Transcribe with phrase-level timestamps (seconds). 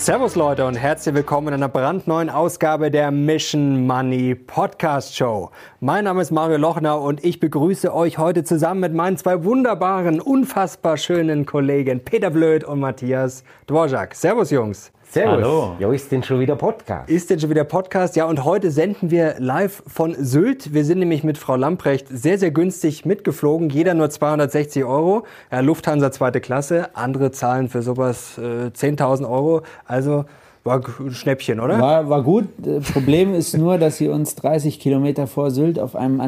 [0.00, 5.50] Servus Leute und herzlich willkommen in einer brandneuen Ausgabe der Mission Money Podcast Show.
[5.80, 10.20] Mein Name ist Mario Lochner und ich begrüße euch heute zusammen mit meinen zwei wunderbaren,
[10.20, 14.14] unfassbar schönen Kollegen Peter Blöd und Matthias Dvorak.
[14.14, 14.92] Servus Jungs.
[15.10, 15.36] Servus.
[15.36, 15.76] Hallo.
[15.78, 17.08] Ja, ist denn schon wieder Podcast?
[17.08, 18.14] Ist denn schon wieder Podcast?
[18.14, 20.74] Ja, und heute senden wir live von Sylt.
[20.74, 23.70] Wir sind nämlich mit Frau Lamprecht sehr, sehr günstig mitgeflogen.
[23.70, 25.24] Jeder nur 260 Euro.
[25.50, 26.94] Ja, Lufthansa zweite Klasse.
[26.94, 29.62] Andere zahlen für sowas äh, 10.000 Euro.
[29.86, 30.26] Also
[30.62, 31.80] war ein Schnäppchen, oder?
[31.80, 32.44] War, war gut.
[32.58, 36.20] Das Problem ist nur, dass sie uns 30 Kilometer vor Sylt auf einem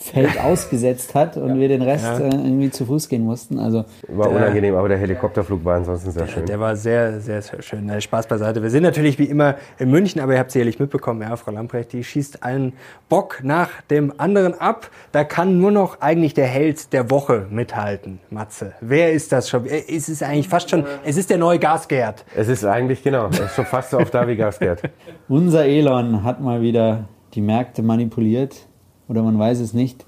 [0.00, 3.58] Antennenfeld ausgesetzt hat und wir den Rest äh, irgendwie zu Fuß gehen mussten.
[3.58, 6.46] Also War unangenehm, aber der Helikopterflug war ansonsten sehr schön.
[6.46, 7.86] Der war sehr, sehr, sehr schön.
[7.86, 8.62] Na, Spaß beiseite.
[8.62, 11.92] Wir sind natürlich wie immer in München, aber ihr habt sicherlich mitbekommen, ja, Frau Lamprecht,
[11.92, 12.72] die schießt einen
[13.08, 14.90] Bock nach dem anderen ab.
[15.12, 18.72] Da kann nur noch eigentlich der Held der Woche mithalten, Matze.
[18.80, 19.66] Wer ist das schon?
[19.66, 22.24] Äh, Es ist eigentlich fast schon, es ist der neue Gasgerd.
[22.34, 24.82] Es ist eigentlich, genau, es ist schon fast so auf da wie Gasgerd.
[25.28, 28.66] unser Elon hat mal wieder die Märkte manipuliert
[29.10, 30.06] oder man weiß es nicht.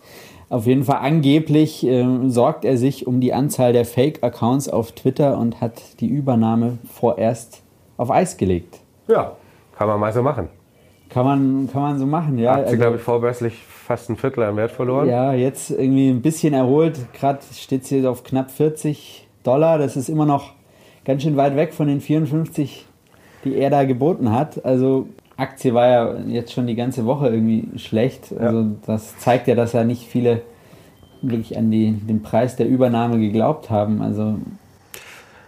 [0.49, 5.39] Auf jeden Fall angeblich ähm, sorgt er sich um die Anzahl der Fake-Accounts auf Twitter
[5.39, 7.63] und hat die Übernahme vorerst
[7.97, 8.81] auf Eis gelegt.
[9.09, 9.33] Ja,
[9.77, 10.49] kann man mal so machen.
[11.09, 12.53] Kann man, kann man so machen, ja.
[12.53, 15.09] Aktie, Also- glaube ich, vorbörslich fast ein Viertel an Wert verloren.
[15.09, 16.99] Ja, jetzt irgendwie ein bisschen erholt.
[17.19, 19.79] Gerade steht sie auf knapp 40 Dollar.
[19.79, 20.53] Das ist immer noch
[21.05, 22.87] ganz schön weit weg von den 54,
[23.45, 24.65] die er da geboten hat.
[24.65, 25.07] Also
[25.43, 28.33] Aktie war ja jetzt schon die ganze Woche irgendwie schlecht.
[28.39, 30.43] Also das zeigt ja, dass ja nicht viele
[31.21, 34.01] wirklich an die, den Preis der Übernahme geglaubt haben.
[34.03, 34.37] Also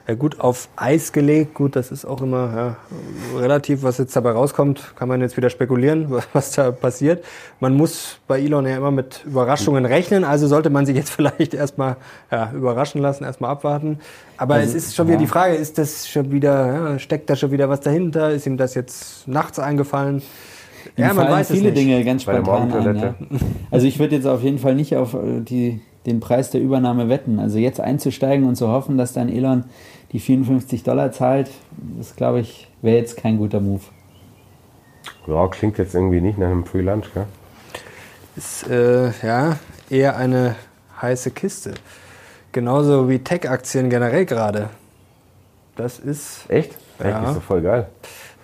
[0.07, 1.55] Ja, gut auf Eis gelegt.
[1.55, 5.49] Gut, das ist auch immer ja, relativ, was jetzt dabei rauskommt, kann man jetzt wieder
[5.49, 7.25] spekulieren, was, was da passiert.
[7.59, 11.55] Man muss bei Elon ja immer mit Überraschungen rechnen, also sollte man sich jetzt vielleicht
[11.55, 11.97] erstmal
[12.31, 13.99] ja, überraschen lassen, erstmal abwarten.
[14.37, 17.51] Aber es ist schon wieder die Frage, ist das schon wieder, ja, steckt da schon
[17.51, 18.31] wieder was dahinter?
[18.31, 20.17] Ist ihm das jetzt nachts eingefallen?
[20.97, 21.79] Ihm Ja, man weiß es viele nicht.
[21.79, 23.15] Dinge ganz spontan ein.
[23.71, 27.09] Also ich würde jetzt auf jeden Fall nicht auf äh, die, den Preis der Übernahme
[27.09, 27.39] wetten.
[27.39, 29.65] Also jetzt einzusteigen und zu hoffen, dass dann Elon
[30.13, 31.51] die 54 Dollar zahlt,
[31.99, 33.83] das glaube ich, wäre jetzt kein guter Move.
[35.27, 37.27] Ja, klingt jetzt irgendwie nicht nach einem Free Lunch, gell?
[38.37, 39.59] ist äh, ja
[39.91, 40.57] eher eine
[41.01, 41.75] heiße Kiste.
[42.53, 44.71] Genauso wie Tech-Aktien generell gerade.
[45.77, 46.77] Das ist Echt?
[47.01, 47.21] Ja.
[47.21, 47.89] Echt, ist doch voll geil.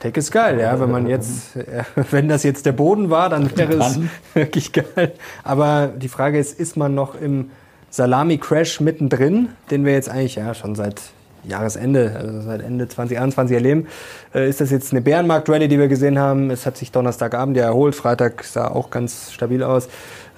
[0.00, 0.80] Tech ist geil, ja.
[0.80, 4.00] Wenn man jetzt, äh, wenn das jetzt der Boden war, dann wäre es
[4.34, 5.12] wirklich geil.
[5.44, 7.50] Aber die Frage ist, ist man noch im
[7.90, 11.02] Salami-Crash mittendrin, den wir jetzt eigentlich ja schon seit
[11.44, 13.86] Jahresende, also seit Ende 2021 erleben.
[14.34, 16.50] Äh, ist das jetzt eine Bärenmarkt-Rallye, die wir gesehen haben?
[16.50, 19.88] Es hat sich Donnerstagabend ja erholt, Freitag sah auch ganz stabil aus.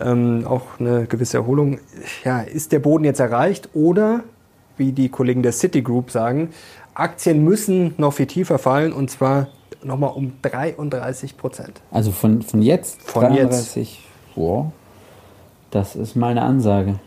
[0.01, 1.79] Ähm, auch eine gewisse Erholung.
[2.25, 4.21] Ja, ist der Boden jetzt erreicht oder,
[4.77, 6.51] wie die Kollegen der Citigroup sagen,
[6.95, 9.49] Aktien müssen noch viel tiefer fallen und zwar
[9.83, 11.81] nochmal um 33 Prozent.
[11.91, 13.75] Also von, von jetzt Von jetzt.
[13.75, 14.67] 33, wow,
[15.71, 16.99] das ist mal eine Ansage.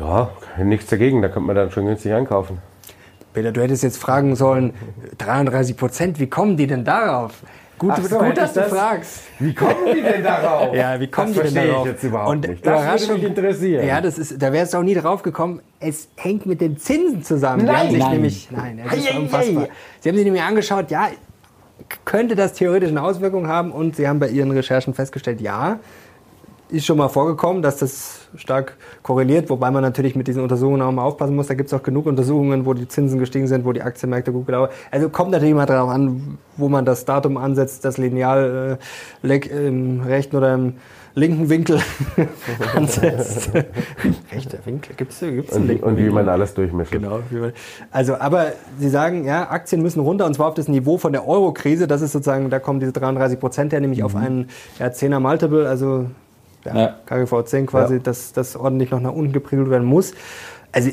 [0.00, 0.30] Ja,
[0.62, 2.58] nichts dagegen, da könnte man dann schon günstig einkaufen.
[3.32, 4.72] Peter, du hättest jetzt fragen sollen,
[5.18, 7.42] 33 Prozent, wie kommen die denn darauf?
[7.78, 9.20] Gut, Ach so, gut dass du das- fragst.
[9.38, 10.74] Wie kommen die denn darauf?
[10.74, 11.86] Ja, wie kommen das die denn darauf?
[11.86, 12.66] ich jetzt überhaupt Und nicht.
[12.66, 13.86] Das würde mich interessieren.
[13.86, 15.60] Ja, das ist, da wärst du auch nie drauf gekommen.
[15.78, 17.66] Es hängt mit den Zinsen zusammen.
[17.66, 18.12] Nein, nein.
[18.12, 19.68] nämlich, nein, das ist unfassbar.
[20.00, 21.08] Sie haben sich nämlich angeschaut, ja,
[22.06, 23.70] könnte das theoretisch eine Auswirkung haben?
[23.72, 25.78] Und sie haben bei ihren Recherchen festgestellt, ja,
[26.68, 30.90] ist schon mal vorgekommen, dass das stark korreliert, wobei man natürlich mit diesen Untersuchungen auch
[30.92, 31.46] mal aufpassen muss.
[31.46, 34.46] Da gibt es auch genug Untersuchungen, wo die Zinsen gestiegen sind, wo die Aktienmärkte gut
[34.46, 38.78] gelaufen Also kommt natürlich immer darauf an, wo man das Datum ansetzt, das Lineal
[39.22, 40.74] äh, leg- im rechten oder im
[41.14, 41.80] linken Winkel
[42.74, 43.50] ansetzt.
[44.32, 46.14] Rechter Winkel, gibt es gibt's einen Und, linken und wie Winkel?
[46.14, 46.92] man alles durchmischt.
[46.92, 47.20] Genau.
[47.30, 47.52] wie man-
[47.90, 51.26] Also, aber Sie sagen, ja, Aktien müssen runter und zwar auf das Niveau von der
[51.26, 51.86] Euro-Krise.
[51.86, 54.48] Das ist sozusagen, da kommen diese 33 Prozent her, nämlich auf einen
[54.78, 56.06] ja, 10er Multiple, also
[56.66, 56.94] ja, Ja.
[57.06, 58.00] KGV 10 quasi, Ja.
[58.00, 60.12] dass das ordentlich noch nach unten gepriegelt werden muss.
[60.72, 60.90] Also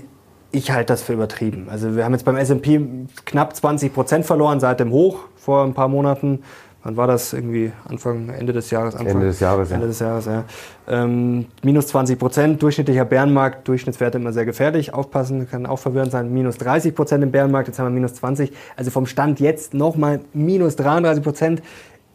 [0.51, 1.67] ich halte das für übertrieben.
[1.69, 2.79] Also wir haben jetzt beim S&P
[3.25, 6.43] knapp 20 Prozent verloren seit dem Hoch vor ein paar Monaten.
[6.85, 7.31] Wann war das?
[7.31, 8.93] Irgendwie Anfang, Ende des Jahres?
[8.93, 9.75] Anfang, Ende des Jahres, ja.
[9.75, 10.43] Ende des Jahres, ja.
[10.89, 14.93] Ähm, minus 20 Prozent, durchschnittlicher Bärenmarkt, Durchschnittswerte immer sehr gefährlich.
[14.93, 16.33] Aufpassen, kann auch verwirrend sein.
[16.33, 18.51] Minus 30 Prozent im Bärenmarkt, jetzt haben wir minus 20.
[18.75, 21.61] Also vom Stand jetzt nochmal minus 33 Prozent.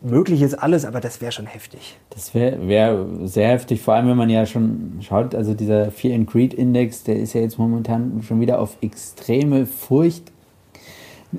[0.00, 1.99] Möglich ist alles, aber das wäre schon heftig.
[2.11, 6.15] Das wäre wär sehr heftig, vor allem wenn man ja schon schaut, also dieser Fear
[6.15, 10.31] and Greed Index, der ist ja jetzt momentan schon wieder auf extreme Furcht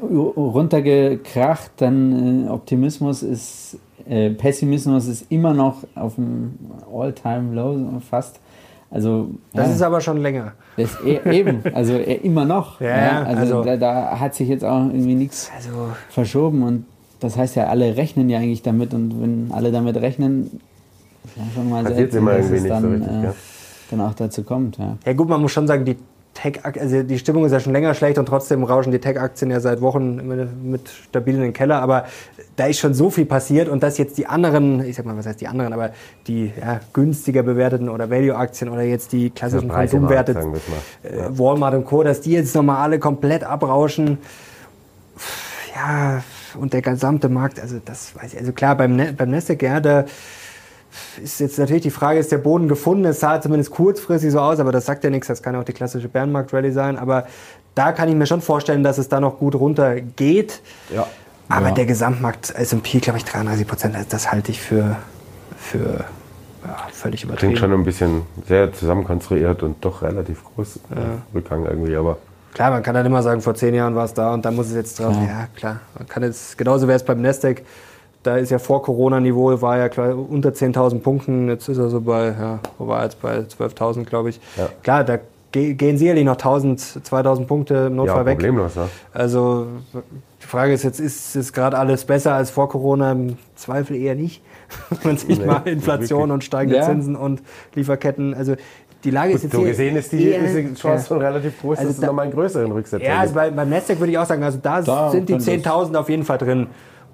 [0.03, 3.77] runtergekracht, dann äh, Optimismus ist,
[4.07, 6.57] äh, Pessimismus ist immer noch auf dem
[6.93, 8.39] All-Time-Low fast.
[8.91, 10.53] Also, Das ja, ist aber schon länger.
[10.75, 12.81] das e eben, also äh, immer noch.
[12.81, 15.69] Ja, also also- da, da hat sich jetzt auch irgendwie nichts Also,
[16.09, 16.85] verschoben und
[17.19, 20.61] das heißt ja, alle rechnen ja eigentlich damit und wenn alle damit rechnen,
[21.25, 23.23] ist ja schon mal Passiert's selten, immer dass irgendwie es nicht so dann, richtig, äh,
[23.23, 23.35] ja.
[23.91, 24.77] dann auch dazu kommt.
[24.77, 24.97] Ja.
[25.05, 25.97] ja gut, man muss schon sagen, die
[26.33, 29.59] Tech, also die Stimmung ist ja schon länger schlecht und trotzdem rauschen die Tech-Aktien ja
[29.59, 31.81] seit Wochen mit, mit stabil in den Keller.
[31.81, 32.05] Aber
[32.55, 35.25] da ist schon so viel passiert und dass jetzt die anderen, ich sag mal, was
[35.25, 35.91] heißt die anderen, aber
[36.27, 40.31] die ja, günstiger bewerteten oder Value-Aktien oder jetzt die klassischen Konsumwerte,
[41.03, 44.19] äh, Walmart und Co., dass die jetzt nochmal alle komplett abrauschen.
[45.75, 46.23] Ja,
[46.55, 49.79] und der gesamte Markt, also das weiß ich, also klar, beim, Ne- beim Nasdaq, ja,
[49.79, 50.05] da
[51.23, 53.05] ist jetzt natürlich die Frage, ist der Boden gefunden?
[53.05, 55.65] Es sah zumindest kurzfristig so aus, aber das sagt ja nichts, das kann ja auch
[55.65, 57.27] die klassische Bärenmarkt-Rallye sein, aber
[57.75, 60.61] da kann ich mir schon vorstellen, dass es da noch gut runter geht.
[60.93, 61.05] Ja.
[61.47, 61.73] Aber Ja.
[61.73, 64.97] der Gesamtmarkt S&P, glaube ich, 33 Prozent, das halte ich für,
[65.57, 66.05] für
[66.65, 67.53] ja, völlig übertrieben.
[67.53, 72.17] Klingt schon ein bisschen sehr zusammenkonstruiert und doch relativ groß äh, Rückgang irgendwie, aber
[72.53, 74.67] Klar, man kann dann immer sagen, vor zehn Jahren war es da und da muss
[74.67, 75.13] es jetzt drauf.
[75.13, 75.25] Klar.
[75.27, 75.79] Ja, klar.
[75.97, 77.61] Man kann jetzt, genauso wäre es beim Nasdaq.
[78.23, 81.47] Da ist ja vor Corona-Niveau, war ja klar unter 10.000 Punkten.
[81.47, 84.41] Jetzt ist er so bei, ja, wo war er jetzt bei 12.000, glaube ich.
[84.57, 84.67] Ja.
[84.83, 85.19] Klar, da
[85.51, 88.37] ge gehen sicherlich noch 1.000, 2.000 Punkte im ja, Notfall weg.
[88.39, 88.75] problemlos.
[88.75, 88.89] Ne?
[89.13, 89.67] Also
[90.41, 93.13] die Frage ist jetzt, ist es gerade alles besser als vor Corona?
[93.13, 94.41] Im Zweifel eher nicht.
[94.89, 96.85] Wenn man sich Nee, mal Inflation und steigende Ja.
[96.85, 97.41] Zinsen und
[97.73, 98.55] Lieferketten, also
[99.03, 101.77] die Lage ist jetzt So gesehen ist die, eher- ist die Chance schon relativ groß,
[101.77, 104.17] Also dass es da- nochmal einen größeren Rücksetzer ja, also bei, beim Nasdaq würde ich
[104.17, 106.67] auch sagen, also da, Da sind die könnte es- 10.000 auf jeden Fall drin.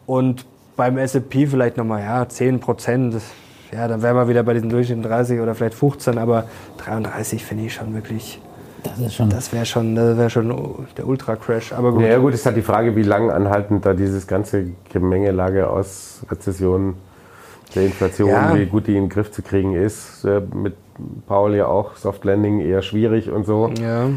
[0.06, 0.46] Und
[0.76, 3.16] beim S&P vielleicht nochmal, ja, 10 Prozent.
[3.72, 6.46] Ja, dann wären wir wieder bei diesen Durchschnitten 30 oder vielleicht 15, aber
[6.78, 8.40] 33 finde ich schon wirklich,
[8.84, 9.30] Das ist schon.
[9.30, 11.74] das wäre schon, das wäre schon der Ultra-Crash.
[11.74, 12.02] Aber gut.
[12.04, 16.22] Ja, ja, gut, ist halt die Frage, wie lang anhaltend da dieses ganze Gemengelage aus
[16.30, 16.96] Rezession,
[17.74, 18.56] der Inflation, Ja.
[18.56, 20.24] wie gut die in den Griff zu kriegen ist.
[20.26, 20.76] Äh, Mit
[21.28, 23.72] Paul ja auch Soft Landing eher schwierig und so.
[23.80, 24.10] Ja.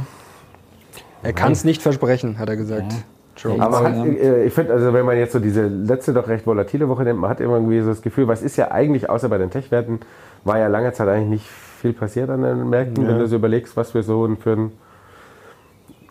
[1.23, 2.93] Er kann es nicht versprechen, hat er gesagt.
[2.93, 2.99] Ja.
[3.37, 6.47] Jerome Aber hat, äh, ich finde, also wenn man jetzt so diese letzte doch recht
[6.47, 9.39] volatile Woche nimmt, man hat irgendwie so das Gefühl, was ist ja eigentlich, außer bei
[9.39, 10.01] den Tech-Werten,
[10.45, 11.47] war ja lange Zeit eigentlich nicht
[11.81, 13.11] viel passiert an den Märkten, Ja.
[13.11, 14.73] wenn du so überlegst, was wir so für ein,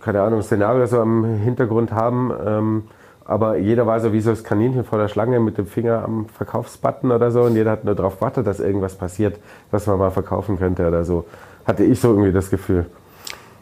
[0.01, 2.31] keine Ahnung, Szenario so am Hintergrund haben.
[2.45, 2.84] Ähm,
[3.27, 6.27] aber jeder war so wie so das Kaninchen vor der Schlange mit dem Finger am
[6.29, 9.38] Verkaufsbutton oder so und jeder hat nur darauf gewartet, dass irgendwas passiert,
[9.71, 11.25] was man mal verkaufen könnte oder so.
[11.65, 12.85] Hatte ich so irgendwie das Gefühl.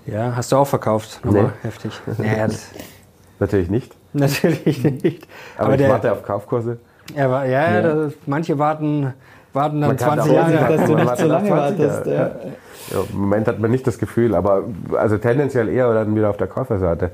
[0.06, 1.20] Ja, hast du auch verkauft.
[1.24, 1.50] Nochmal Nee.
[1.64, 1.92] heftig.
[2.18, 2.70] Naja, das,
[3.40, 5.28] Natürlich nicht, natürlich nicht.
[5.58, 6.78] aber, ich der, warte auf Kaufkurse.
[7.16, 7.82] er war, ja, Ja.
[7.82, 9.14] Das, manche warten,
[9.52, 10.52] warten dann Man kann 20 auch Jahre.
[10.52, 12.06] nicht, dass du nicht so lange auf 20 wartest.
[12.06, 12.18] Jahre,
[12.92, 12.98] Ja.
[13.00, 14.64] Ja, Im Moment hat man nicht das Gefühl, aber
[14.96, 17.12] also tendenziell eher dann wieder auf der Käuferseite.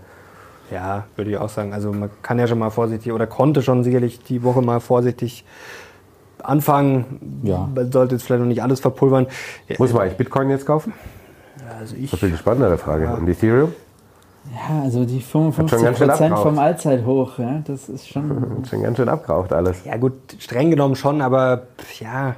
[0.72, 1.74] Ja, würde ich auch sagen.
[1.74, 5.44] Also man kann ja schon mal vorsichtig oder konnte schon sicherlich die Woche mal vorsichtig
[6.44, 7.42] anfangen.
[7.44, 7.70] Ja.
[7.74, 9.28] Man sollte jetzt vielleicht noch nicht alles verpulvern.
[9.68, 10.94] Ja, Muss man eigentlich Bitcoin jetzt kaufen?
[11.80, 13.14] also Das ich, ist viel die spannendere Frage.
[13.14, 13.74] Und Ethereum?
[14.52, 16.44] ja, also die schon 55 ganz schön Prozent abgeraucht.
[16.56, 18.30] vom Allzeithoch, ja, das ist schon.
[18.60, 19.86] Hat schon ganz schön abgeraucht alles.
[19.86, 21.63] ja gut, streng genommen schon, aber
[22.00, 22.36] ja,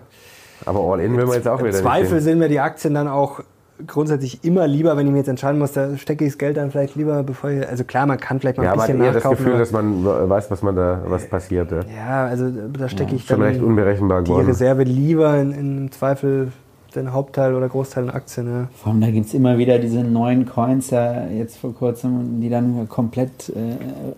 [0.65, 2.21] Aber All-In will man jetzt auch im wieder Zweifel nicht sehen.
[2.23, 3.39] sind mir die Aktien dann auch
[3.87, 6.71] grundsätzlich immer lieber, wenn ich mir jetzt entscheiden muss, da stecke ich das Geld dann
[6.71, 9.23] vielleicht lieber, bevor ich, also klar, man kann vielleicht mal Ja, ein bisschen eher das
[9.23, 9.45] nachkaufen.
[9.45, 11.71] Gefühl, dass man weiß, was man da, was passiert.
[11.71, 11.79] Ja.
[11.95, 14.47] ja, also da stecke ich Schon dann recht unberechenbar die geworden.
[14.47, 16.51] Reserve lieber in, in Zweifel
[16.95, 18.47] den Hauptteil oder Großteil in Aktien.
[18.47, 18.67] Ja.
[18.75, 22.49] Vor allem, da gibt es immer wieder diese neuen Coins, ja, jetzt vor kurzem, die
[22.51, 23.49] dann komplett.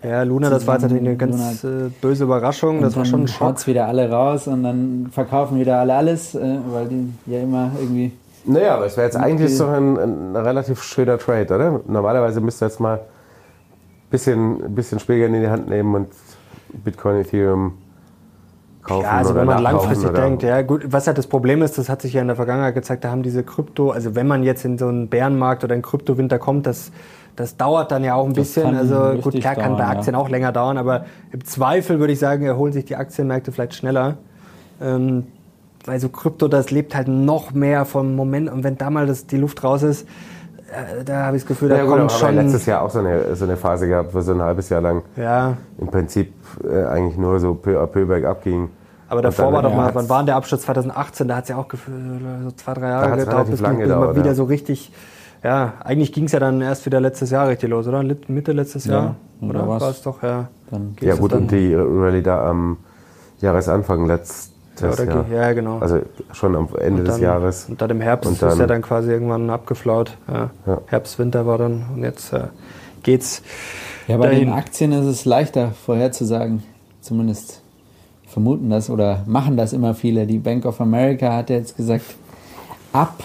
[0.02, 2.82] Äh, Ja, Luna, das war jetzt natürlich eine Luna- ganz äh, böse Überraschung.
[2.82, 3.66] Das und war dann schon ein Schock.
[3.66, 8.12] wieder alle raus und dann verkaufen wieder alle alles, äh, weil die ja immer irgendwie.
[8.46, 11.80] Naja, aber es wäre jetzt eigentlich doch ein, ein relativ schöner Trade, oder?
[11.86, 13.00] Normalerweise müsst ihr jetzt mal ein
[14.10, 16.08] bisschen, bisschen Spielgeld in die Hand nehmen und
[16.84, 17.72] Bitcoin, Ethereum
[18.82, 21.62] kaufen Ja, also oder wenn man langfristig oder denkt, ja gut, was halt das Problem
[21.62, 24.26] ist, das hat sich ja in der Vergangenheit gezeigt, da haben diese Krypto, also wenn
[24.26, 26.92] man jetzt in so einen Bärenmarkt oder einen Kryptowinter kommt, das,
[27.34, 28.76] das dauert dann ja auch ein Das bisschen.
[28.76, 29.98] Also gut, klar kann bei dauern, ja.
[29.98, 33.74] Aktien auch länger dauern, aber im Zweifel würde ich sagen, erholen sich die Aktienmärkte vielleicht
[33.74, 34.18] schneller.
[34.80, 35.26] Ähm,
[35.86, 39.26] weil so Krypto, das lebt halt noch mehr vom Moment und wenn da mal das,
[39.26, 40.02] die Luft raus ist,
[40.72, 42.34] äh, da habe ich das Gefühl, da Ja, gut, kommt haben wir schon.
[42.34, 45.02] letztes Jahr auch so eine, so eine Phase gehabt, wo so ein halbes Jahr lang
[45.16, 48.68] ja, im Prinzip äh, eigentlich nur so peu à peu bergab ging.
[49.08, 51.28] aber davor Und war dann doch mal, hat's- wann war denn der Abschluss 2018?
[51.28, 51.96] Da hat es ja auch gefühlt
[52.44, 54.34] so zwei, drei Jahre gedauert, bis lang bis mal gedauert, wieder ja.
[54.34, 54.92] so richtig.
[55.44, 58.02] Ja, eigentlich ging es ja dann erst wieder letztes Jahr richtig los, oder?
[58.26, 59.16] Mitte letztes Ja, Jahr?
[59.40, 60.48] und Oder war es doch, ja.
[60.72, 62.78] Dann Geht Ja gut, dann- und die Rallye da am
[63.40, 64.06] Jahresanfang
[64.80, 65.78] letztes Ja, ja, genau.
[65.78, 66.00] Also
[66.32, 67.66] schon am Ende Und des dann- Jahres.
[67.68, 70.16] Und dann im Herbst Und ist ja dann- dann quasi irgendwann abgeflaut.
[70.28, 70.50] Ja.
[70.66, 70.80] Ja.
[70.86, 72.44] Herbst, Winter war dann und jetzt äh,
[73.02, 73.42] geht's.
[74.08, 74.46] Ja, bei dahin.
[74.46, 76.62] den Aktien ist es leichter vorherzusagen.
[77.00, 77.60] Zumindest
[78.26, 80.26] vermuten das oder machen das immer viele.
[80.26, 82.04] Die Bank of America hat jetzt gesagt,
[82.92, 83.22] ab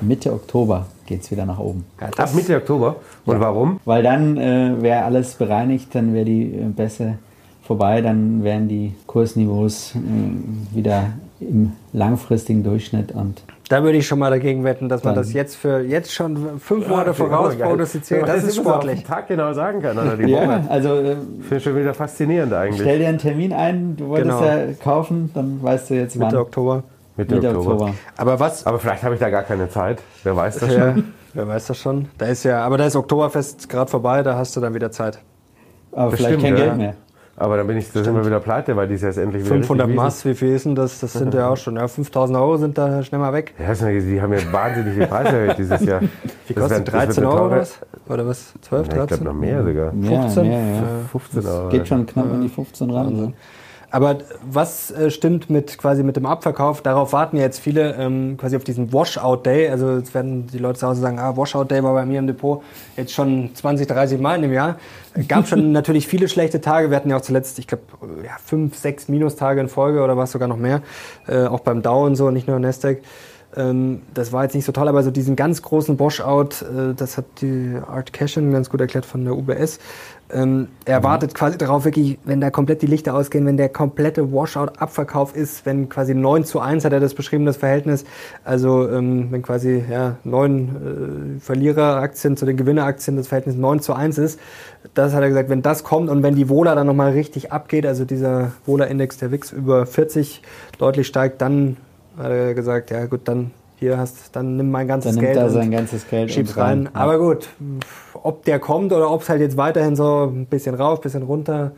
[0.00, 1.84] Mitte Oktober geht es wieder nach oben.
[2.00, 2.96] Ja, Ab Mitte Oktober.
[3.26, 3.80] Und warum?
[3.84, 7.18] Weil dann äh, wäre alles bereinigt, dann wäre die äh, Bässe
[7.66, 11.06] vorbei, dann wären die Kursniveaus äh, wieder
[11.40, 15.56] im langfristigen Durchschnitt und Da würde ich schon mal dagegen wetten, dass man das jetzt
[15.56, 18.26] für jetzt schon fünf Monate voraus prognostiziert.
[18.28, 19.00] Das ist so auf sportlich.
[19.00, 20.62] den Tag genau sagen kann oder die ja, Woche.
[20.68, 22.80] also äh, Finde ich schon wieder faszinierend eigentlich.
[22.80, 24.44] stell dir einen Termin ein, du wolltest Genau.
[24.50, 26.42] ja kaufen, dann weißt du jetzt Mitte wann.
[26.42, 26.82] Oktober.
[27.16, 27.72] Mitte, Mitte Oktober.
[27.72, 27.94] Oktober.
[28.16, 28.66] Aber was?
[28.66, 30.00] Aber vielleicht habe ich da gar keine Zeit.
[30.22, 31.04] Wer weiß das Ja, schon.
[31.34, 32.06] wer weiß das schon?
[32.18, 35.18] Da ist ja, aber da ist Oktoberfest gerade vorbei, da hast du dann wieder Zeit.
[35.92, 36.64] Aber Das vielleicht stimmt, kein ja.
[36.66, 36.94] Geld mehr.
[37.36, 39.88] Aber dann bin ich das immer wieder pleite, weil die ist jetzt endlich wieder 500
[39.88, 41.00] richtig Mass, wie viel ist denn das?
[41.00, 43.54] Das sind ja auch schon, ja, 5000 Euro sind da schnell mal weg.
[43.58, 46.00] Ja, die haben ja wahnsinnig die Preise erhöht dieses Jahr.
[46.46, 47.78] Wie kostet das 13 wird eine Euro was?
[48.08, 48.54] Oder was?
[48.60, 49.06] 12, Ja, ich 13?
[49.06, 49.92] glaube noch mehr sogar.
[49.92, 50.48] Mehr, 15?
[50.48, 50.82] mehr, ja.
[51.10, 51.68] 15 Euro.
[51.70, 53.34] Geht schon knapp an die 15 ran.
[53.94, 56.82] Aber was äh, stimmt mit quasi mit dem Abverkauf?
[56.82, 59.68] Darauf warten jetzt viele ähm, quasi auf diesen Washout Day.
[59.68, 62.26] Also jetzt werden die Leute zu Hause sagen, ah, Washout Day war bei mir im
[62.26, 62.64] Depot
[62.96, 64.78] jetzt schon 20, 30 Mal im Jahr.
[65.28, 66.90] Gab schon natürlich viele schlechte Tage.
[66.90, 67.84] Wir hatten ja auch zuletzt, ich glaube,
[68.24, 70.82] ja, fünf, sechs Minustage in Folge oder was sogar noch mehr.
[71.28, 72.98] Äh, auch beim Dow und so, nicht nur Nasdaq.
[73.56, 77.16] Ähm, das war jetzt nicht so toll, aber so diesen ganz großen Washout, äh, das
[77.16, 79.78] hat die Art Cashin ganz gut erklärt von der UBS.
[80.32, 84.32] Ähm, er wartet quasi darauf, wirklich, wenn da komplett die Lichter ausgehen, wenn der komplette
[84.32, 88.04] Washout-Abverkauf ist, wenn quasi 9 zu 1 hat er das beschrieben, das Verhältnis.
[88.42, 93.92] Also ähm, wenn quasi ja, neun äh, Verliereraktien zu den Gewinneraktien das Verhältnis 9 zu
[93.92, 94.40] 1 ist,
[94.94, 97.86] das hat er gesagt, wenn das kommt und wenn die Wohler dann nochmal richtig abgeht,
[97.86, 100.42] also dieser Wohler-Index der WIX über 40
[100.78, 101.76] deutlich steigt, dann
[102.18, 105.38] hat er gesagt, ja gut, dann hier hast, dann nimm mein ganzes Dann nimmt Geld
[105.38, 106.78] er und sein ganzes Geld schieb's und rein.
[106.86, 106.94] rein.
[106.94, 107.48] Aber gut,
[108.22, 111.22] ob der kommt oder ob es halt jetzt weiterhin so ein bisschen rauf, ein bisschen
[111.24, 111.72] runter,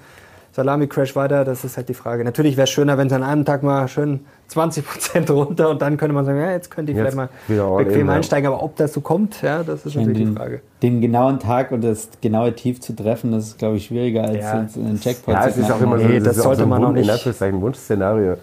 [0.52, 2.24] Salami-Crash weiter, das ist halt die Frage.
[2.24, 5.98] Natürlich wäre es schöner, wenn es an einem Tag mal schön 20% runter und dann
[5.98, 8.12] könnte man sagen, ja, jetzt könnte ich Jetzt vielleicht mal bequem in, ja.
[8.14, 8.50] einsteigen.
[8.50, 10.60] Aber ob das so kommt, ja, das ist natürlich die den, Frage.
[10.82, 14.36] den genauen Tag und das genaue Tief zu treffen, das ist, glaube ich, schwieriger als
[14.38, 14.62] Ja.
[14.62, 16.58] jetzt einen Jackpot Ja, zu es ist auch immer so, Nee, das ist auch sollte
[16.60, 18.36] so ein man auch Wunsch- nicht- In Anführungszeichen Wunschszenario,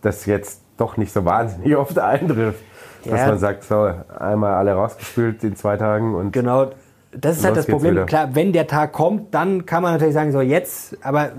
[0.00, 2.60] das jetzt doch nicht so wahnsinnig oft eintrifft.
[3.04, 3.26] Dass Ja.
[3.28, 6.70] man sagt, so, einmal alle rausgespült in zwei Tagen und Genau,
[7.12, 7.92] das ist halt das Problem.
[7.94, 8.06] wieder.
[8.06, 11.30] Klar, wenn der Tag kommt, dann kann man natürlich sagen, so jetzt, aber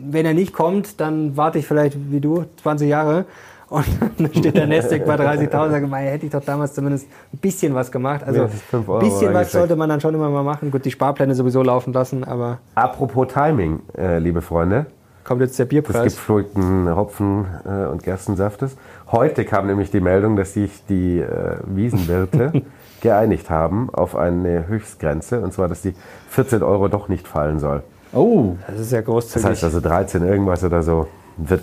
[0.00, 3.26] wenn er nicht kommt, dann warte ich vielleicht wie du 20 Jahre
[3.68, 3.84] und
[4.18, 7.92] dann steht der Nasdaq bei 30.000 sage, hätte ich doch damals zumindest ein bisschen was
[7.92, 8.22] gemacht.
[8.24, 8.50] Also ein
[8.88, 10.70] Euro bisschen was sollte man dann schon immer mal machen.
[10.70, 14.86] Gut, die Sparpläne sowieso laufen lassen, aber Apropos Timing, äh, liebe Freunde,
[15.28, 16.14] kommt jetzt der des Bierpreis.
[16.14, 18.76] gepflückten Hopfen- äh, und Gerstensaftes.
[19.12, 22.62] Heute kam nämlich die Meldung, dass sich die äh, Wiesenwirte
[23.02, 25.94] geeinigt haben auf eine Höchstgrenze, und zwar, dass die
[26.30, 27.82] 14 Euro doch nicht fallen soll.
[28.14, 29.46] Oh, Das ist ja Das großzügig.
[29.48, 31.06] heißt also 13 irgendwas oder so
[31.36, 31.62] wird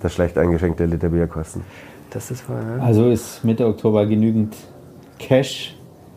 [0.00, 1.62] das schlecht eingeschenkte Liter Bier kosten.
[2.10, 2.84] das ist wahr, ja.
[2.84, 4.54] also ist Mitte Oktober genügend
[5.18, 5.74] Cash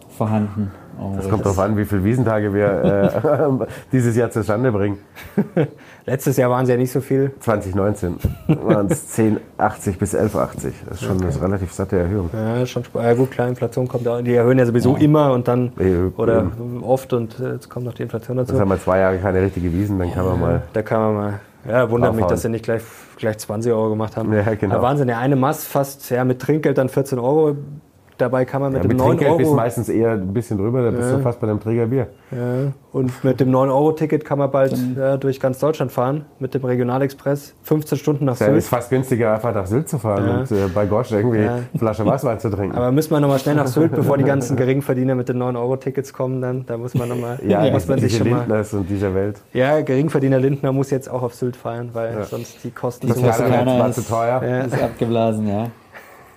[0.09, 0.71] vorhanden.
[1.01, 4.98] Oh, Das kommt darauf an, wie viele Wiesentage wir äh, dieses Jahr zustande bringen.
[6.06, 7.32] Letztes Jahr waren es ja nicht so viel.
[7.39, 8.15] 2019
[8.63, 10.72] waren es 10,80 bis 11,80.
[10.88, 12.29] Das ist schon eine relativ satte Erhöhung.
[12.34, 15.72] Ja, schon ja, gut, klar, Inflation kommt ja, die erhöhen ja sowieso immer und dann
[15.79, 16.84] Ja, oder eben.
[16.84, 18.53] oft und äh, jetzt kommt noch die Inflation dazu.
[18.53, 20.62] Jetzt haben wir zwei Jahre keine richtige Wiesen, dann kann man mal.
[20.74, 21.34] Da kann man mal.
[21.68, 22.82] Ja, wundert mich, dass sie nicht gleich,
[23.18, 24.34] gleich 20 Euro gemacht haben.
[24.34, 24.75] Ja, genau.
[24.75, 27.56] Da Wahnsinn, ja, eine Mass fast ja, mit Trinkgeld dann 14 Euro.
[28.19, 29.61] Dabei kann man mit Ja, dem mit 9 Trinkgeld bist du Euro.
[29.61, 32.07] meistens eher ein bisschen drüber, da bist du fast bei einem Trägerbier.
[32.31, 36.25] Ja, und mit dem 9-Euro-Ticket kann man bald ja, durch ganz Deutschland fahren.
[36.38, 37.55] Mit dem Regionalexpress.
[37.63, 38.57] 15 Stunden nach Ja, Sylt.
[38.57, 40.38] ist fast günstiger, einfach nach Sylt zu fahren Ja.
[40.39, 41.53] und äh, bei Gosch irgendwie Ja.
[41.55, 42.75] eine Flasche Weißwein zu trinken.
[42.75, 46.41] Aber müssen wir nochmal schnell nach Sylt, bevor die ganzen Geringverdiener mit den 9-Euro-Tickets kommen.
[46.41, 47.39] Dann, da muss man nochmal.
[47.47, 48.39] ja, muss man sich schon mal.
[48.39, 49.39] Lindners und dieser Welt.
[49.53, 53.21] Ja, Geringverdiener Lindner muss jetzt auch auf Sylt feiern, weil sonst die Kosten Die so
[53.21, 53.89] Das hoch Toskana sind.
[53.89, 54.41] ist- zu teuer.
[54.43, 54.59] Ja.
[54.61, 55.67] ist abgeblasen, ja.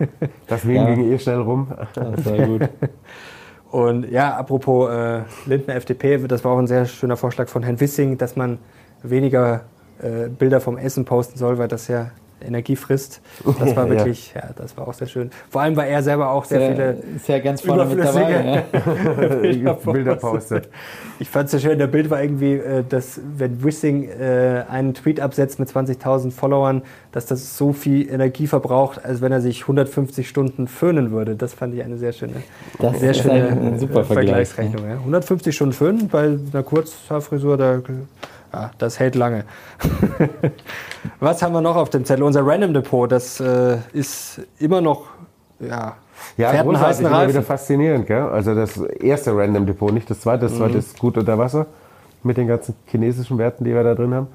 [0.46, 0.94] Das Meme Ja.
[0.94, 1.68] ging eh schnell rum.
[1.94, 2.68] War gut.
[3.70, 7.80] Und ja, apropos äh, Lindner FDP, das war auch ein sehr schöner Vorschlag von Herrn
[7.80, 8.58] Wissing, dass man
[9.02, 9.62] weniger
[10.02, 12.10] äh, Bilder vom Essen posten soll, weil das ja
[12.44, 13.20] Energie frisst.
[13.44, 13.90] Das war Ja.
[13.90, 14.50] wirklich, ja.
[14.56, 15.30] das war auch sehr schön.
[15.50, 18.64] Vor allem, weil er selber auch sehr viele ist ja ganz vorne mit dabei.
[19.62, 19.72] Ja.
[19.92, 20.68] Bilder postet.
[21.18, 24.94] Ich fand es so schön, der Bild war irgendwie, äh, dass wenn Wissing äh, einen
[24.94, 26.82] Tweet absetzt mit 20.000 Followern,
[27.12, 31.36] dass das so viel Energie verbraucht, als wenn er sich 150 Stunden föhnen würde.
[31.36, 32.34] Das fand ich eine sehr schöne,
[32.78, 34.48] Das sehr schöne ein, ein super Vergleich.
[34.48, 34.88] Vergleichsrechnung.
[34.88, 34.94] Ja.
[34.96, 37.80] 150 Stunden föhnen bei einer Kurzhaarfrisur, da,
[38.52, 39.44] ja, das hält lange.
[41.20, 42.22] Was haben wir noch auf dem Zettel?
[42.24, 45.06] Unser Random Depot, das äh, ist immer noch,
[45.60, 45.96] ja,
[46.36, 48.06] Ja, heißen immer wieder faszinierend.
[48.06, 48.22] Gell?
[48.22, 50.44] Also das erste Random Depot, nicht das zweite.
[50.44, 50.58] Das Mhm.
[50.58, 51.66] zweite ist gut unter Wasser
[52.22, 54.28] mit den ganzen chinesischen Werten, die wir da drin haben.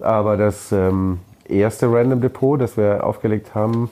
[0.00, 3.90] Aber das ähm, erste Random Depot, das wir aufgelegt haben,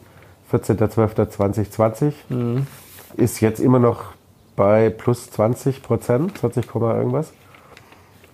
[0.52, 2.66] 14.12.2020, Mhm.
[3.16, 4.04] ist jetzt immer noch
[4.56, 7.32] bei plus 20 Prozent, 20, Komma irgendwas.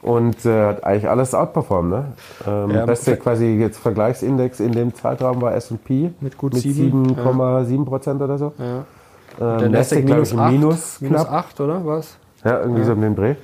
[0.07, 1.91] Und äh, hat eigentlich alles outperformt.
[1.91, 2.05] Ne?
[2.47, 7.07] Ähm, Ja, beste quasi jetzt Vergleichsindex in dem Zeitraum war S&P Mit gut mit sieben,
[7.17, 8.53] 7,7 Prozent oder so.
[8.57, 8.85] Ja.
[9.41, 11.33] Ähm, Der Nasdaq minus ich, 8, minus minus knapp.
[11.33, 12.17] 8, oder was?
[12.45, 13.35] Ja, irgendwie so um den Dreh.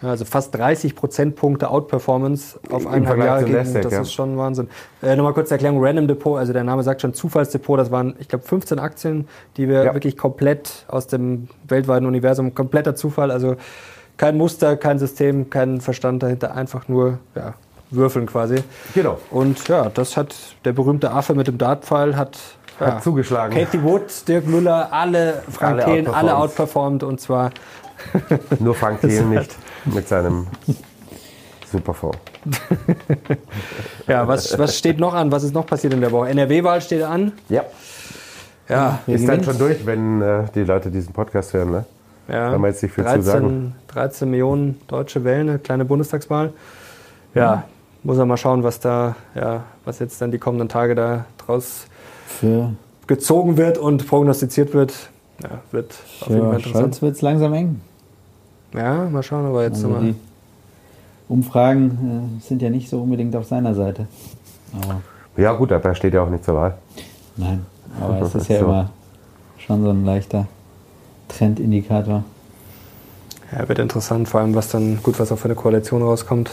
[0.00, 4.00] Ja, Also fast 30 Prozentpunkte Outperformance auf Jahre zum gegen, Nasdaq, das ja.
[4.00, 4.68] ist schon Wahnsinn.
[5.02, 8.28] Äh, Nochmal kurz Erklärung, Random Depot, also der Name sagt schon Zufallsdepot, das waren, ich
[8.28, 9.92] glaube, 15 Aktien, die wir Ja.
[9.94, 13.56] wirklich komplett aus dem weltweiten Universum, kompletter Zufall, also
[14.16, 17.54] kein Muster, kein System, kein Verstand dahinter, einfach nur ja,
[17.90, 18.62] würfeln quasi.
[18.94, 19.18] Genau.
[19.30, 22.38] Und ja, das hat der berühmte Affe mit dem Dartpfeil hat,
[22.80, 23.54] ja, Hat zugeschlagen.
[23.56, 27.02] Katie Wood, Dirk Müller, alle Frank Alle Thelen, alle outperformed.
[27.02, 27.50] und zwar
[28.60, 29.56] Nur Frank Thelen nicht
[29.86, 30.46] mit seinem
[31.70, 32.18] Superfonds.
[34.06, 35.32] Ja, was, was steht noch an?
[35.32, 36.28] Was ist noch passiert in der Woche?
[36.28, 37.32] NRW-Wahl steht an.
[37.48, 37.64] Ja.
[38.68, 41.72] Ja, Ist dann schon durch, wenn äh, die Leute diesen Podcast hören.
[41.72, 41.84] Ne?
[42.28, 42.50] Ja.
[42.52, 43.74] Kann man jetzt nicht viel zu sagen.
[43.88, 46.52] 13 Millionen Deutsche wählen, eine kleine Bundestagswahl.
[47.34, 47.64] Ja,
[48.02, 51.86] muss er mal schauen, was da, ja, was jetzt dann die kommenden Tage da draus
[52.26, 52.70] Für,
[53.06, 54.94] gezogen wird und prognostiziert wird.
[55.42, 56.84] Ja, wird auf jeden Fall für interessant.
[56.84, 57.80] Scholz wird es langsam eng.
[58.74, 60.12] Ja, mal schauen, aber jetzt Also nochmal.
[60.12, 60.14] die
[61.28, 64.06] Umfragen äh, sind ja nicht so unbedingt auf seiner Seite.
[64.82, 65.00] Aber
[65.36, 66.74] Ja gut, aber er steht ja auch nicht zur Wahl.
[67.36, 67.64] nein,
[68.00, 68.64] aber es ist ja So.
[68.66, 68.90] immer
[69.58, 70.46] schon so ein leichter
[71.28, 72.24] Trendindikator.
[73.52, 76.50] Ja, wird interessant, vor allem was dann, gut, was auch für eine Koalition rauskommt.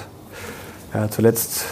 [0.93, 1.65] Ja, zuletzt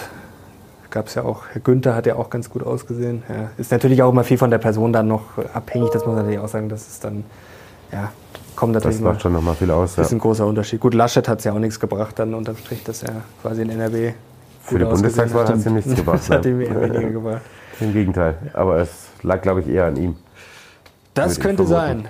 [0.90, 3.24] gab es ja auch, Herr Günther hat ja auch ganz gut ausgesehen.
[3.30, 6.24] Ja, ist natürlich auch immer viel von der Person dann noch abhängig, das muss man
[6.26, 7.24] natürlich auch sagen, das ist dann,
[7.92, 8.12] ja,
[8.56, 9.96] kommt natürlich Das mal macht schon nochmal viel aus.
[9.96, 10.04] Ja.
[10.04, 10.80] ist ein großer Unterschied.
[10.80, 13.70] Gut, Laschet hat es ja auch nichts gebracht, dann unterm Strich, dass er quasi in
[13.70, 14.14] NRW
[14.64, 16.20] Für die Bundestagswahl hat es ihm nichts gebracht.
[16.28, 17.42] Das hat ihm eher weniger gebracht.
[17.80, 18.36] Im Gegenteil.
[18.54, 20.16] Aber es lag, glaube ich, eher an ihm.
[21.14, 22.04] Das könnte vermuten.
[22.04, 22.08] sein.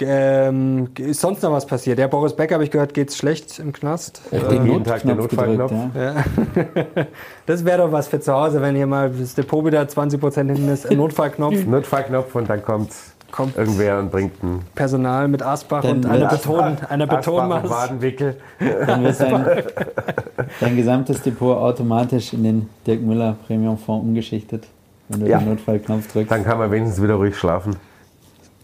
[0.00, 1.98] Ähm, ist sonst noch was passiert?
[1.98, 4.20] Der Boris Becker, habe ich gehört, geht's schlecht im Knast.
[4.30, 5.72] Auf Äh, jeden Tag den Notfallknopf.
[5.94, 6.14] ja.
[7.46, 10.68] Das wäre doch was für zu Hause, wenn hier mal das Depot wieder 20% hinten
[10.68, 12.90] ist, ein Notfallknopf, Notfallknopf und dann kommt,
[13.30, 13.56] Kommt.
[13.56, 17.68] irgendwer und bringt einen Personal mit Asbach Dann und einer, Beton, einer Betonmaß.
[17.70, 18.36] Wadenwickel.
[18.86, 19.62] Dann wird dein,
[20.60, 24.66] dein gesamtes Depot automatisch in den Dirk Müller Premium-Fonds umgeschichtet,
[25.08, 25.38] wenn du Ja.
[25.38, 26.30] den Notfallknopf drückst.
[26.30, 27.76] Dann kann man wenigstens wieder ruhig schlafen.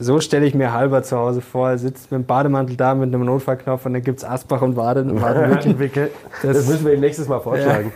[0.00, 1.70] So stelle ich mir halber zu Hause vor.
[1.70, 4.76] Er sitzt mit dem Bademantel da mit einem Notfallknopf und dann gibt es Asbach und
[4.76, 5.20] Waden.
[5.20, 6.10] Wadenwickel.
[6.42, 7.92] Das, Das- müssen wir ihm nächstes Mal vorschlagen.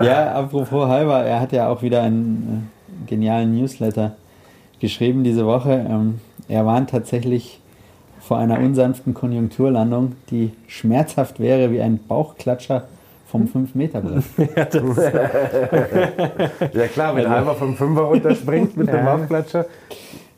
[0.00, 2.70] Ja, apropos halber, er hat ja auch wieder einen
[3.04, 4.16] äh, genialen Newsletter
[4.80, 5.84] geschrieben diese Woche.
[5.88, 7.60] Ähm, er warnt tatsächlich
[8.20, 12.84] vor einer unsanften Konjunkturlandung, die schmerzhaft wäre wie ein Bauchklatscher
[13.26, 14.74] vom 5-Meter-Brett.
[16.74, 19.18] Ja klar, wenn einer vom Fünfer runterspringt mit dem Ja.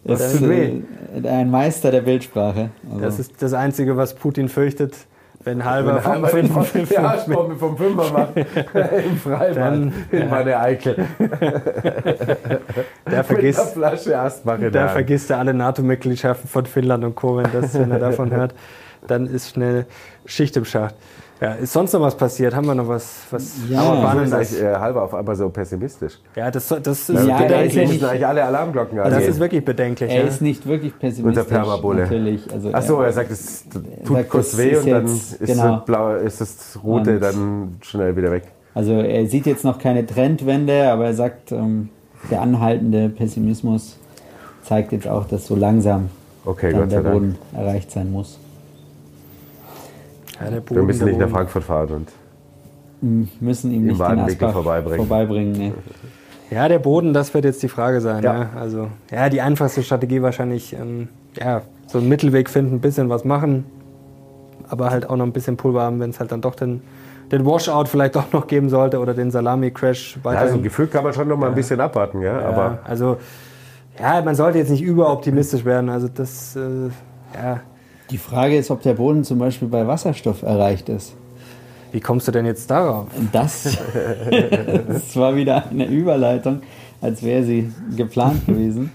[0.04, 0.82] Das Das tut ist weh.
[1.28, 2.70] ein Meister der Bildsprache.
[2.90, 4.94] Also, Das ist das Einzige, was Putin fürchtet.
[5.42, 6.02] Wenn halber Wenn
[6.48, 8.36] vom den fünf- die Arschbombe vom Fünfer macht,
[9.06, 10.96] im Freibad, Dann, in meine Eikel.
[13.10, 17.36] der vergisst, da der vergisst er alle NATO-Mitgliedschaften von Finnland und Co.
[17.36, 18.54] Wenn, das, wenn er davon hört,
[19.06, 19.84] dann ist schnell
[20.24, 20.94] Schicht im Schacht.
[21.40, 22.54] Ja, ist sonst noch was passiert?
[22.54, 23.24] Haben wir noch was?
[23.30, 23.80] was Ja.
[23.80, 24.60] Aber Warum Bahnen ist das?
[24.60, 26.14] äh, halber auf einmal so pessimistisch?
[26.36, 27.74] Ja, das, das ist Ja, er bedenklich.
[27.74, 29.30] ja müssen nicht- eigentlich alle Alarmglocken das angehen.
[29.30, 30.10] ist wirklich bedenklich.
[30.10, 30.28] er ja.
[30.28, 31.44] ist nicht wirklich pessimistisch.
[31.44, 32.02] Unser Permabulle.
[32.02, 32.50] Natürlich.
[32.52, 35.32] Also Achso, er- er sagt, es tut sagt, kurz das weh ist und dann jetzt-
[35.40, 35.76] ist, genau.
[35.76, 38.44] das blau, ist das rote Und- dann schnell wieder weg.
[38.74, 41.90] Also er sieht jetzt noch keine Trendwende, aber er sagt, ähm,
[42.30, 43.96] der anhaltende Pessimismus
[44.62, 46.08] zeigt jetzt auch, dass so langsam
[46.44, 47.14] Okay, dann Gott sei der Dank.
[47.14, 48.38] Boden erreicht sein muss.
[50.40, 51.28] Ja, der Wir müssen nicht nach.
[51.28, 52.08] Frankfurt fahren und
[53.00, 55.06] Wir müssen ihm Im nicht den Asbach vorbeibringen.
[55.06, 55.72] vorbeibringen ne.
[56.50, 58.22] Ja, der Boden, das wird jetzt die Frage sein.
[58.22, 58.34] Ja.
[58.34, 58.50] Ja.
[58.56, 63.24] Also, ja, die einfachste Strategie wahrscheinlich, ähm, ja, so einen Mittelweg finden, ein bisschen was
[63.24, 63.64] machen,
[64.68, 66.82] aber halt auch noch ein bisschen Pulver haben, wenn es halt dann doch den,
[67.32, 71.12] den Washout vielleicht doch noch geben sollte oder den Salami-Crash Ja, also Gefühl kann man
[71.12, 73.16] schon noch mal ein bisschen abwarten, ja, ja, aber also,
[73.98, 75.88] ja, man sollte jetzt nicht überoptimistisch werden.
[75.88, 76.88] Also das, äh,
[77.34, 77.60] ja,
[78.10, 81.14] Die Frage ist, ob der Boden zum Beispiel bei Wasserstoff erreicht ist.
[81.92, 83.06] wie kommst du denn jetzt darauf?
[83.32, 83.62] Das,
[84.88, 86.60] das war wieder eine Überleitung,
[87.00, 88.90] als wäre sie geplant gewesen.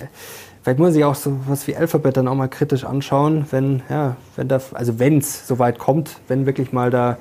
[0.62, 3.82] Vielleicht muss man sich auch so was wie Alphabet dann auch mal kritisch anschauen, wenn,
[3.90, 7.16] ja, wenn da, also wenn es soweit kommt, wenn wirklich mal da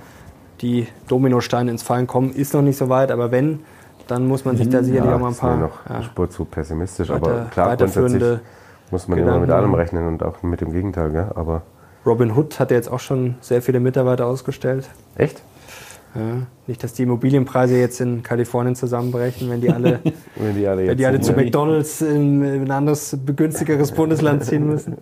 [0.62, 3.62] die Dominosteine ins Fallen kommen, ist noch nicht so weit, aber wenn,
[4.08, 6.46] dann muss man sich da sicherlich auch mal ein paar noch eine ja, Spur zu
[6.46, 7.10] pessimistisch.
[7.10, 8.40] weiter- aber klar, grundsätzlich
[8.92, 11.10] muss man immer mit allem rechnen und auch mit dem Gegenteil.
[11.10, 11.32] Gell?
[11.34, 11.64] Aber
[12.06, 14.90] Robin Hood hat ja jetzt auch schon sehr viele Mitarbeiter ausgestellt.
[15.16, 15.42] echt?
[16.14, 20.00] Ja, nicht, dass die Immobilienpreise jetzt in Kalifornien zusammenbrechen, wenn die alle,
[20.36, 24.68] Wenn die alle wenn die alle zu McDonalds in, in ein anderes, günstigeres Bundesland ziehen
[24.68, 24.98] müssen.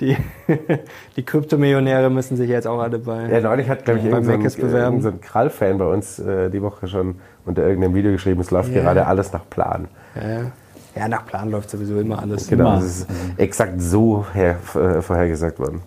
[0.00, 0.16] Die,
[1.16, 3.28] die Kryptomillionäre müssen sich jetzt auch alle bei.
[3.28, 6.48] Ja, neulich hat, glaube ich, irgendein so ein, irgend so ein Krall-Fan bei uns äh,
[6.48, 8.82] die Woche schon unter irgendeinem Video geschrieben, es läuft Ja.
[8.82, 9.88] gerade alles nach Plan.
[10.14, 10.52] Ja,
[10.94, 12.46] ja, nach Plan läuft sowieso immer alles.
[12.46, 12.74] Genau, Immer.
[12.76, 15.82] das ist exakt so her, äh, vorhergesagt worden.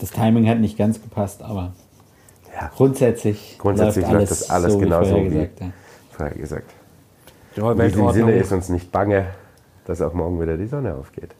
[0.00, 1.72] Das Timing hat nicht ganz gepasst, aber
[2.58, 5.66] Ja, grundsätzlich, Grundsätzlich läuft das alles so genauso wie- vorhergesagt, ja.
[6.10, 6.70] vorhergesagt.
[7.56, 8.26] Die neue In diesem Weltordnung.
[8.26, 9.26] Sinne ist uns nicht bange,
[9.84, 11.30] dass auch morgen wieder die Sonne aufgeht.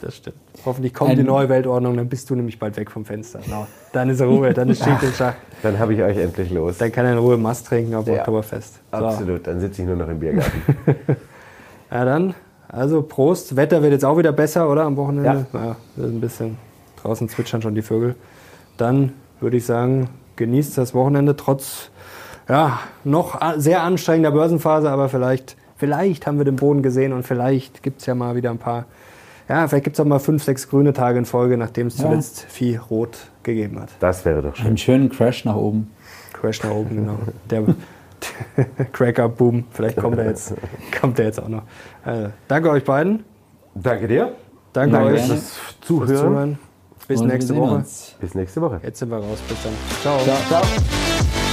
[0.00, 0.36] Das stimmt.
[0.66, 3.40] Hoffentlich kommt Ein- die neue Weltordnung, dann bist du nämlich bald weg vom Fenster.
[3.44, 3.66] Genau.
[3.92, 5.34] Dann ist Ruhe, dann ist Schicht im Schach.
[5.62, 6.76] Dann habe ich euch endlich los.
[6.78, 8.18] Dann kann er in Ruhe Mast trinken auf Ja.
[8.18, 8.74] Oktoberfest.
[8.92, 8.96] So.
[8.98, 10.62] Absolut, dann sitze ich nur noch im Biergarten.
[11.90, 12.34] Ja, dann,
[12.68, 13.54] also Prost.
[13.54, 14.82] Wetter wird jetzt auch wieder besser, oder?
[14.84, 15.46] Am Wochenende.
[15.52, 15.58] Ja.
[15.64, 16.58] Ja, das ist ein bisschen.
[17.04, 18.16] Draußen zwitschern schon die Vögel.
[18.78, 21.90] Dann würde ich sagen, genießt das Wochenende trotz
[22.48, 27.82] ja, noch sehr anstrengender Börsenphase, aber vielleicht, vielleicht haben wir den Boden gesehen und vielleicht
[27.82, 28.86] gibt es ja mal wieder ein paar.
[29.48, 32.04] Ja, vielleicht gibt es auch mal fünf, sechs grüne Tage in Folge, nachdem es Ja.
[32.08, 33.90] zuletzt viel Rot gegeben hat.
[34.00, 34.66] Das wäre doch schön.
[34.66, 35.90] Einen schönen Crash nach oben.
[36.32, 37.18] Crash nach oben, genau.
[37.50, 37.62] Der
[38.92, 40.54] Cracker Boom, vielleicht kommt er jetzt,
[40.98, 41.62] kommt er jetzt auch noch.
[42.02, 43.24] Also, danke euch beiden.
[43.74, 44.32] Danke dir.
[44.72, 45.14] Danke, Danke.
[45.14, 46.16] euch fürs Zuhören.
[46.16, 46.58] Zuhören.
[47.06, 47.74] Bis Und nächste Woche.
[47.74, 48.14] uns.
[48.20, 48.80] Bis nächste Woche.
[48.82, 49.38] Jetzt sind wir raus.
[49.48, 49.72] Bis dann.
[50.02, 50.18] Ciao.
[50.24, 50.36] Ciao.
[50.62, 51.43] Ciao.